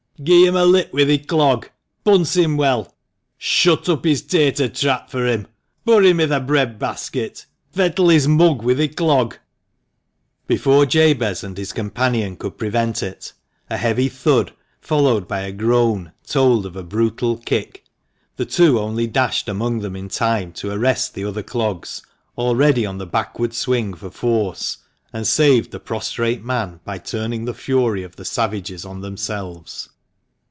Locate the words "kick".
17.37-17.83